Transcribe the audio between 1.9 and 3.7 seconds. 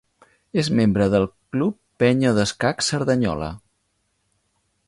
Penya d'Escacs Cerdanyola.